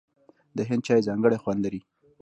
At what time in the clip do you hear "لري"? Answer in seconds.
1.65-1.81